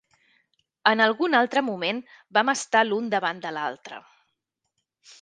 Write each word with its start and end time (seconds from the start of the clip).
En 0.91 1.03
algun 1.07 1.37
altre 1.41 1.63
moment 1.69 2.01
vam 2.39 2.51
estar 2.57 2.85
l'un 2.89 3.15
davant 3.15 3.45
de 3.47 3.55
l'altre. 3.59 4.05